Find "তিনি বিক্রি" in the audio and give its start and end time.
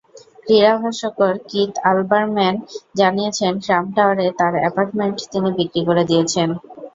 5.31-5.81